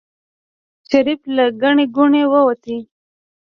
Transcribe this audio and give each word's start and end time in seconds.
شريف 0.89 1.21
له 1.35 1.45
ګڼې 1.61 1.85
ګوڼې 1.95 2.23
ووت. 2.31 2.63